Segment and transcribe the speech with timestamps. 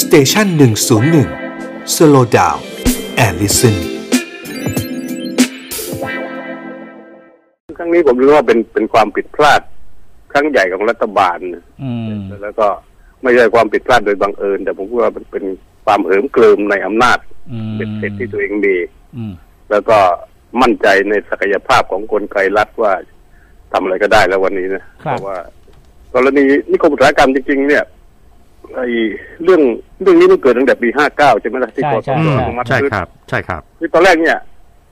[0.00, 1.28] station หนึ่งศูนย์หนึ่ง
[1.94, 3.76] slow down and listen
[7.78, 9.60] ครั้งนี้ผมรู้ว่าเป็นเป็นความผิดพลาด
[10.32, 12.66] ครั้งใหญ่ของรัฐบาลนะอืมแล้วก็
[13.22, 15.44] ไม่ใช่ความผิดพลาดโดยบังเอิญ แต่ผมว่ามันเป็น
[15.84, 17.18] ความเหิมเกริมในอำนาจ
[17.52, 18.76] อืมเบ็ดเสร็จที่ตัวเองมี
[19.16, 19.32] อืม
[19.70, 19.98] แล้วก็
[20.62, 22.92] มั่นใจในศักยภาพของกลไกรัฐว่า
[23.72, 25.38] ทำอะไรก็ได้แล้ววันนี้นะเพราะว่า
[26.14, 27.84] กรณีนิคมอุตสาหกรรมจริงๆเนี่ย
[28.74, 28.86] ไอ้
[29.44, 29.60] เรื่อง
[30.02, 34.38] เรื่องนี้มันเกิดตั้งแต่ปีห้าเก้าใช่ไหมล่ะที่กสใช่ทใช่อนุมัติใช่ขึ้นครับ ใช่ครับที่ตอนแรกเนี่ย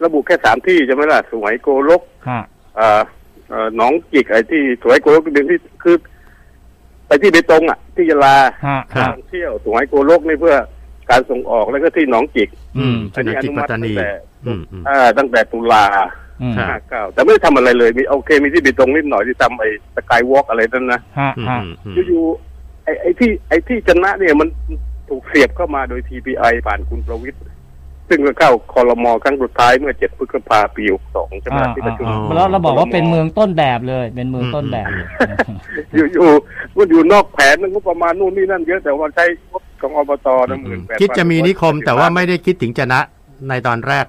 [0.04, 2.40] ระบุแค่สามที่ใช่ไหมล่ะสมัยโกลกฮะ
[2.76, 3.02] เอ่อ
[3.48, 5.96] เอ่อหนองจิกไอ้ที่สวยโกลกเดือนที่คือ
[7.06, 8.36] ไปที่เบตงอะ ที่ยะลา
[8.66, 10.56] ฮะครับท่องเที่ยวสวยโกลกนี่เพื่อ
[11.10, 14.10] การส่งออกแล้วก็ที่หนองจิก อืมอันนี้ชนะจิตปัตตานีอนุมัติตั้งแต่
[14.46, 15.84] อืมอืมอ่า ตั้งแต่ตุลา
[16.42, 22.45] อืมครัห้าบเก้าแต่ไม่ได้ทำอะไรเลยมีโอเคมีที่เบตงนิดหน่อยที่ทำไอ้สกายวอล์กอะไรนั่นนะฮะอืมฮะอืมอืมอยู่ๆ
[22.86, 24.48] ไอ้ไอ้ที่ไอ้ที่ชนะเนี่ยมัน
[25.08, 27.38] ถูกเสียบเข้ามาโดย TPI ผ่านคุณประวิตร
[28.08, 35.06] ซึ่งก็เข้าคอรมอครั้งสุดท้ายเมื่อเจ็ดพฤษภาปีหกสองใช่ไหมอ่าที่ประชุมอ่าแล้วเราบอกว่าเป็นเมืองต้นแบบเลย เป็นเมืองต้นแบบเลย
[35.94, 36.28] อยู่อยู่
[36.76, 43.00] มันอยู่นอกแผนมันก็ประมาณนู่นนี่นั่นเยอะแต่ว่าใช้งบของอบตนะหมื่นแปดคิดจะมีนิคมแต่ว่าไม่ได้คิดถึงจะนะ
[43.48, 44.06] ในตอนแรก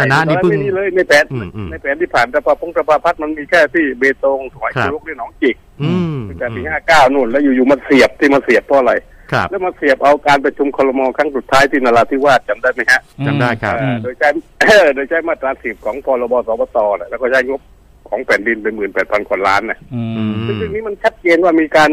[0.00, 8.92] ชนะนี่เพิ่งไม่มีเลยในแผนอืมอืมในแผนที่ผ่านแต่พอพงศภาพัฒน์มันมีแค่ที่เบตงถวายครับกุลุกที่หนองจิกอืมตั้งแต่ปีห้าเก้านู่นแล้วอยู่ๆมันเสียบที่มาเสียบเพราะอะไร
[9.32, 14.28] ครับแล้วมาเสียบเอาการประชุมคลมครั้งสุดท้ายที่นราธิวาสจำได้ไหมฮะจำได้ครับเอ่อโดยใช้
[14.94, 17.60] โดยใช้มาตราสิบของพรบสปตน่ะแล้วก็ใช้งบ
[18.08, 21.90] ของแผ่นดินเป็นหมื่นแปดพันกว่าล้านน่ะอืมซึ่งเรื่องนี้มันชัดเจนว่ามีการ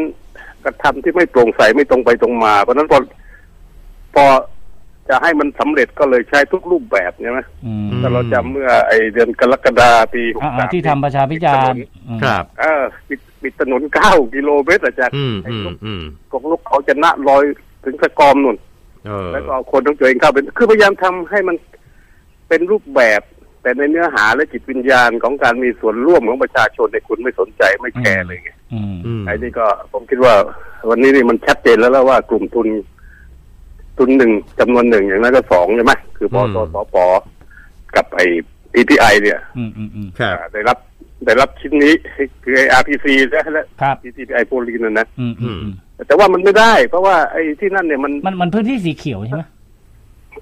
[0.66, 3.00] กระทำที่ไม่โปร่งใสไม่ตรงไปตรงมา เพราะฉะนั้นพอ
[4.16, 4.26] พอ
[5.12, 17.44] จะให้มันสำเร็จก็เลยใช้ทุกรูปแบบใช่ไหมอืมถ้าเราจำเมื่อไอเดือนกรกฎาปีหกอ่าสามที่ทำประชาพิจารณ์อืมครับ เออปิดปิดถนนเก้ากิโลเมตรอะจากอืมไอ้อืมลูกอืมกองลูกเขาจะนะลอย
[17.86, 18.58] ถึงสกอมนุ่น
[19.06, 21.56] เออแล้วก็เอาคนของตัวเองเข้าเป็นคือพยายามทำให้มัน
[22.48, 23.22] เป็นรูปแบบ
[23.62, 30.34] แต่ในเนื้อหาและจิตวิญญาณของการมีส่วนร่วมของประชาชนในยคุณไม่สนใจไม่แคร์เลยไงอืมอืมไอ้นี่ก็ผมคิดว่า
[30.90, 32.68] วันนี้นี่มันชัดเจนแล้วแล้วว่ากลุ่มทุน
[33.98, 36.96] ทุนหนึ่งจำนวนหนึ่งอย่างนั้นก็สองใช่ไหมคือปตสป
[37.96, 38.26] กับไอ้
[38.74, 40.78] PPI เนี่ยอืมอืมอืมครับอ่าได้รับ
[41.26, 41.94] ได้รับชิ้นนี้
[42.44, 45.74] คือไอ้ RPC และและ ครับ PPI โพลีนนะนะอืมอืมอืม
[46.08, 49.44] แต่ว่ามันไม่ได้ เพราะว่าไอ้ที่นั่นเนี่ยมัน มันมันพื้นที่สีเขียวใช่ไหม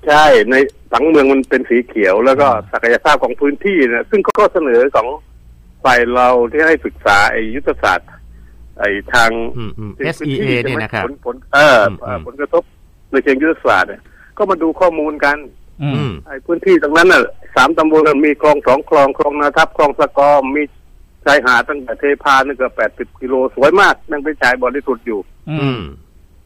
[0.07, 0.55] ใช่ใน
[0.91, 5.07] ผังเมืองมันเป็นสีเขียว แล้วก็อ่า ศักยภาพของพื้นที่นะซึ่งก็เสนอของ
[5.83, 8.09] ฝ่ายเราที่ให้ศึกษาไอ้ยุทธศาสตร์
[8.79, 12.63] ไอ้ทางอืมอืมพื้ SEA ใช่เนี่ยไหมนะครับ ผลผลเออเอ่อมผลกระทบ
[13.11, 14.01] ในเชิงยุทธศาสตร์เนี่ย
[14.37, 15.37] ก็มาดูข้อมูลกัน
[15.83, 17.21] อือืมมไอ้พื้นที่ตรงนั้นน่ะ
[17.55, 20.63] สามตำบลน่ะมีคลองสองคลองคลองนาทับคลองสะกอมมี
[21.25, 25.81] ชายหาดตั้งแต่เทพานี่เกือบแปดสิบกิโลสวยมากนั่งไปนชายบริสุทธิ์อยู่ อือืมม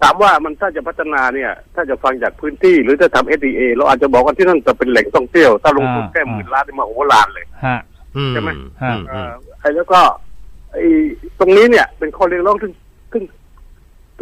[0.01, 7.79] ถามว่ามันถ้าจะพัฒนาเนี่ย ถ้าจะฟังจากพื้นที่หรือจะทำ SDA เราอาจจะบอกว่าที่นั่นจะเป็นแหล่งท่องเที่ยว ถ้าลงทุนอ่าแค่หมื่นล้านนี่มาโหฬารเลยฮะ
[8.17, 8.49] อืมใช่ไหม
[8.81, 10.01] อืมเอ่อืมอไอ้แล้วก็
[10.71, 10.85] ไอ้
[11.39, 12.71] ตรงนี้เนี่ย เป็นข้อเรียกร้องซึ่ง
[13.11, 13.23] ซึ่ง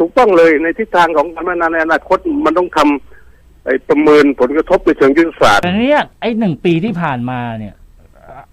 [0.02, 7.74] ถูกต้องเลยในทิศทางของการพัฒนาในอนาคตมันต้องทำไอ้ประเมินผลกระทบในเชิงยุทธศาสตร์แต่เนี้ยไอ้หนึ่งปีที่ผ่านมาเนี่ย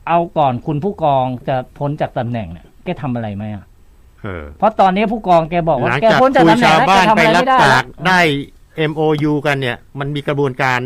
[0.07, 3.65] เอาก่อนคุณผู้กองจะพ้นจากตำแหน่งเนี่ยแกทำอะไรไหมอะ
[4.21, 8.19] เออเพราะตอนนี้ผู้กองแกบอกหว่าลังแกจากพ้นจากคุยตำแหน่งชาวแล้วแกบ้านทำไปอะไรรับไม่ได้ปาแล้วกได้
[8.91, 10.79] MOU กันเนี่ย มันมีกระบวนการ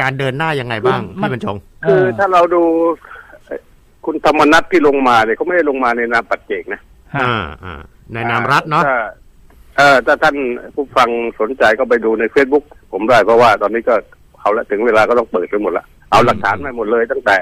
[0.00, 1.56] การเดินหน้ายังไงบ้างมันพี่บรรชง
[1.88, 2.62] คือถ้าเราดู
[3.46, 3.60] เอ่อ
[4.04, 6.80] คุณธรรมนัทที่ลงมาเนี่ยเขาไม่ได้ลงมาในนามปัจเจกนะ
[7.14, 7.80] ฮะอ่าอ่า
[8.12, 8.94] ในนามรัฐเนาะถ้
[9.80, 10.36] เออถ้าท่าน
[10.74, 11.08] ผู้ฟัง
[11.40, 13.94] สนใจก็ไปดูใน Facebook ผมได้เพราะว่าตอนนี้ก็
[14.40, 17.36] เอาละถึงเวลาก็ต้องเปิดไปหมดละเอาหลักฐานมาหมดเลย ตั้งแต่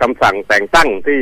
[0.00, 1.20] คำสั่งแต่งตั้งที่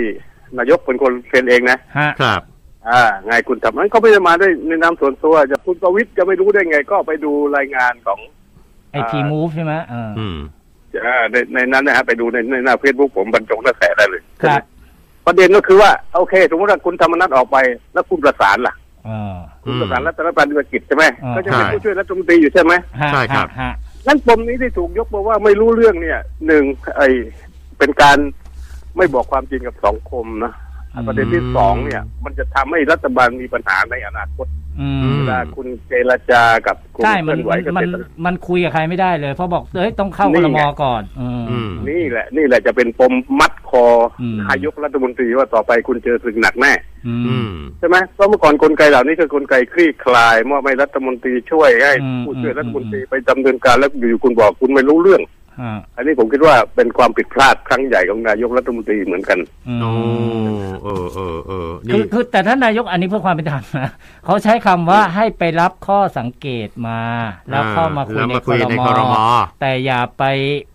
[0.58, 2.42] นายกเป็นคนเซ็นเองนะฮะครับ
[2.88, 8.18] อ่าไงคุณทำนั้นก็ไม่ได้มาได้ในนามส่วนตัวจะคุณประวิทย์จะไม่รู้ได้ไง ก็ไปดูรายงานของ
[8.90, 10.36] ไอทีมูฟใช่ไหมเอออืม
[11.06, 14.62] อ่าในในนั้นนะฮะไปดูในในหน้าเฟซบุ๊กผมบรรจงกระแสได้เลยครับ
[15.26, 17.56] ประเด็นก็คือว่า โอเค สมมติว่าคุณธรรมนัฐออกไป
[17.92, 18.82] แล้วคุณประสานล่ะเออ
[19.64, 23.72] คุณประสานรัฐบาลธุรกิจใช่ไหมอ่าก็จะเป็นผู้ช่วยรัฐมนตรีอยู่ใช่ไหมฮะใช่ครับฮะฮะ
[24.06, 26.64] นั่นปมนี้ที่ถูกยกมาว่าไม่รู้เรื่องเนี่ยหนึ่ง
[26.96, 27.02] ไอ
[27.78, 28.18] เป็นการ
[28.96, 30.52] ไม่บอกความจริงกับสังคมนะ
[31.06, 34.63] ประเด็นที่สองเนี่ย มันจะทำให้รัฐบาลมีปัญหาในอนาคตอือืมม
[35.16, 43.86] เวลาคุณเจรจากับกลุ่มใช่เคมันลื่อนไหวเกมันษตรมันคุยกับใครไม่ได้เลย เพราะบอกเอ้ยต้องเข้านี่คลไงมก่อนอืมอืมนี่แหละ นี่แหละจะเป็นปมมัดคอ
[44.20, 46.72] อมนายกรัฐมนตรีว่าต่อไปคุณเจอสึกหนักแน่
[47.08, 55.43] อือืมมใช่ไหมเพราะเมื่อก่อนกลไกเหล่านี้คือกลไกคลี่คลายมอบให้รัฐมนตรีช่วยให้อืมผู้ช่วยอืมรัฐมนตรีไปดำเนินการแล้วอยู่ๆคุณบอกคุณไม่รู้เรื่องฮะ
[55.96, 59.92] อันนี้ผมคิดว่าเป็นความผิดพลาดครั้งใหญ่ของนายกรัฐมนตรีเหมือนกันอืมโอ้
[60.84, 63.90] เออเออเออคืนี่อคือแต่ท่านนายกอันนี้เพื่อความเป็นธรรมนะ
[64.24, 67.00] เขาใช้คำว่าให้ไปรับข้อสังเกตมา
[67.50, 69.16] แล้วเข้ามาคุยแล้วในมาคคุยในรครมม
[69.60, 70.24] แต่อย่าไป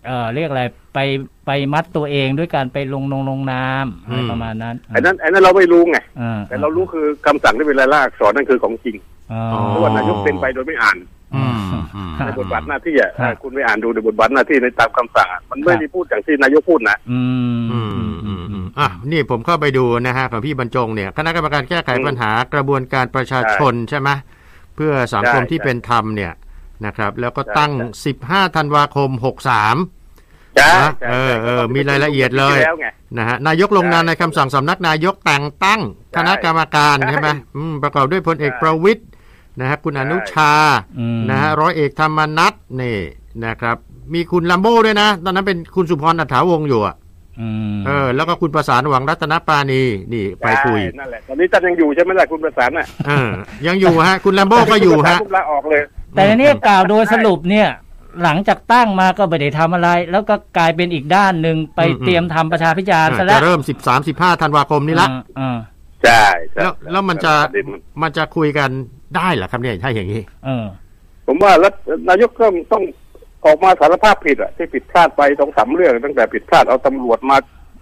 [0.06, 0.98] เอ่อเรียกอะไรไป
[1.46, 8.96] ไปมัดตัวเองด้วยการไปลงนงลงนามอะไรอืมประมาณนั้นไอ้นั้นไอ้นั้นเราไม่รู้ไงอ่าแต่เรารู้คือคำสั่งที่เป็นลายลักษณ์อักษรนั่นคือของจริง
[9.32, 11.18] อ๋อเพราะว่านายกเป็นไปโดยไม่อ่านอืมอืมครั
[12.18, 17.20] ในบบทบาทหน้าที่อะครับเออคุณไม่อ่านดูในบทบาทหน้าที่ในตามคำสั่งอะมันไม่ครับได้พูดอย่างที่นายกพูดนะอื
[17.58, 17.80] มอื
[18.10, 24.08] มอืมอืมอะนี่ผมเข้าไปดูนะฮะของพี่บรรจงเนี่ยคณะกรรมการแก้ไขอืมปัญหากระบวนการประชาชนใช่ไหม
[24.76, 26.32] เพื่อสังคมใช่ที่เป็นธรรมเนี่ย
[26.86, 28.12] นะครับ แล้วก็ใช่ตั้งใช่
[28.50, 32.86] 15 ธันวาคม 63ใช่นะใช่เออเออใช่มีรายละเอียดเลยที่แล้วไง
[33.18, 35.80] นะฮะนายกลงนามในคำสั่งสำนักนายกแต่งตั้ง
[36.10, 39.06] ใช่คณะกรรมการใช่ใช่ไหมอืมประกอบด้วยพลเอกใช่ประวิทย์
[39.60, 40.52] นะฮะคุณใช่อนุชา
[40.98, 42.52] อืมนะฮะร้อยเอกธรรมนัฐ
[42.82, 42.98] นี่
[43.44, 43.76] นะครับ
[44.14, 46.94] มีคุณลัมโบ้ด้วยนะ ตอนนั้นเป็นคุณสุพรอัฏฐาวงศ์อยู่อะ
[47.40, 53.30] อืมเออ แล้วก็คุณประสานหวังรัตนปานีนี่ไปคุยใช่นั่นแหละตอนนี้ท่านยังอยู่ใช่ไหมล่ะคุณประสานน่ะเออ
[53.66, 55.82] ยังอยู่ฮะ คุณลัมโบ้ก็อยู่ฮะคุณประสานปุ๊บลาออกเลย
[56.12, 57.68] แต่ในนี้กล่าวโดยสรุปเนี่ย
[58.22, 65.56] หลังจากตั้งมาก็ไม่ได้ทำอะไร แล้วก็กลายเป็นอีกด้านหนึ่งไปอืมเตรียมทำประชาพิจารณ์ซะจะแล้วเริ่ม13 15ธันวาคมนี้ละอ่าอ่า
[66.04, 68.70] ใช่ใช่แล้วแล้วมันจะประเด็นมันมันจะคุยกัน
[69.16, 70.64] ได้เหรอครับเนี่ยถ้าอย่างนี้เออ
[71.26, 71.74] ผมว่ารัฐ
[72.08, 72.82] นายกก็ต้อง
[73.44, 77.36] ออกมาสารภาพผิดอะที่ผิดพลาดไปสองสามเรื่องตั้งแต่ผิดพลาดเอาตำรวจมา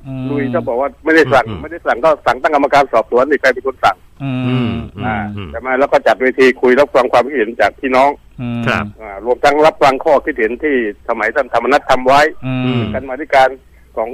[0.06, 8.11] อืมลุยก็บอกว่าไม่ได้สั่งอืมไม่ได้สั่งก็สั่งตั้งกรรมการสอบสวนนี่ใครเป็นคนสั่ง อืมอือืมมอ่าอืมใช่ไหมแล้วก็จัดเวทีคุยรับฟังความคิดเห็นจากพี่น้อง
[8.41, 10.75] อืมครับอ่ารวมทั้งรับฟังข้อคิดเห็นที่
[11.09, 13.49] สมัยท่านธรรมนัฐทำไว้อือืมมกันมาธิการ
[13.97, 14.11] ของ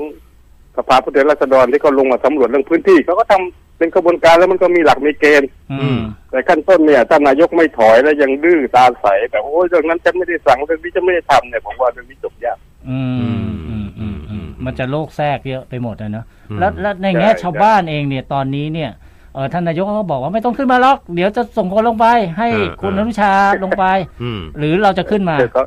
[0.77, 6.01] สภาผู้แทนราษฎรที่เขาลงมาสำรวจเรื่องพื้นที่เขาก็ทำ เป็นกระบวนการแล้วมันก็มีหลักมีเกณฑ์อืม
[6.31, 18.91] แต่ขั้นต้นเนี่ยท่านนายกไม่ถอยแล้วยังดื้อตาใสแต่โอ้ยเรื่องนั้นจะไม่ได้สั่งเรื่องนี้จะไม่ได้ทำเนี่ยผมว่าเรื่องนี้จบยากอืมอืมอืมอืมอืมมันจะโลกแทรกเยอะไปหมดอะเนอะอืมแล้วแล้วในแง่ใช่ชาวบ้านเองเนี่ยตอนนี้เนี่ย
[19.35, 22.07] เออท่านนายกเขาก็บอกว่าไม่ต้องขึ้นมาหรอก เดี๋ยวจะส่งคนลงไป
[22.39, 22.49] ให้
[22.81, 23.33] คุณอนุชา
[23.65, 23.85] ลงไป
[24.23, 25.63] อืมหรือเราจะขึ้นมาแต่ก็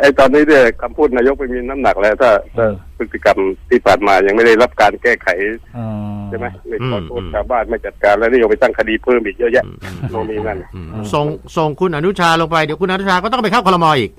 [0.00, 3.38] ไอ้ตอนนี้เนี่ยคำพูดนายกไม่มีน้ำหนักแล้ว ถ้าถ้าอืมพฤติกรรม
[3.68, 5.28] ที่ผ่านมายังไม่ได้รับการแก้ไข
[5.76, 5.86] อ๋อ
[6.28, 9.64] ใช่ไหมไม่อืมขอโทษอืมชาวบ้านไม่จัดการแล้วนี่ยังไปตั้งคดีเพิ่มอีกเยอะแยะ
[10.10, 11.26] โน่นนี่นั่นอืมส่ง
[11.56, 14.10] ส่งคุณอนุชาลงไปเดี๋ยวคุณอนุชาก็ต้องไปเข้าคลมอีก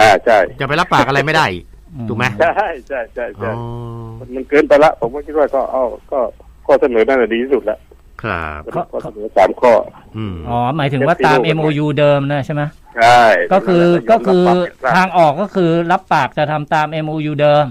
[0.00, 1.64] อ่าใช่ จะไปรับปากอะไรไม่ได้อีก
[2.08, 3.54] ถูกไหมใช่ใช่ใช่อ๋ใช่อ
[4.34, 6.18] มันเกินไปละผมก็คิดว่าก็เอาก็
[6.66, 7.78] ข้อเสนอนั่นแหละดีที่สุดแล้ว
[8.24, 9.72] ครับข้อเสนอสามข้อ
[10.16, 12.62] อืมอ๋อหมายถึงว่าตาม MOU เดิมนะใช่ไหม
[12.98, 13.20] ใช่
[13.52, 17.64] ก็คือนั่นแหละก็คือรับปากผิดพลาดทางออกก็คือรับปากจะทำตาม MOU เดิม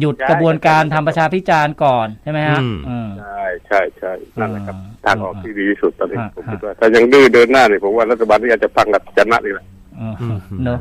[0.00, 9.66] หยุดใช่กระบวนการทำประชาพิจารณ์ก่อนใช่ไหมฮะอืมอืมใช่ใช่ใช่นั่นแหละครับอ่าทางออกที่ดีที่สุดตอนนี้อ่าผมคิดว่าถ้ายังดื้อเดินหน้าเนี่ยผมว่ารัฐบาลที่อาจจะพังกับชนะนี่แหละ
[10.00, 10.78] อืมอืมเนอะ